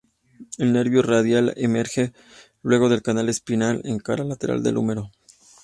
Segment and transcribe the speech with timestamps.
[0.57, 2.11] El nervio radial emerge
[2.63, 5.11] luego del canal espiral en la cara lateral del húmero.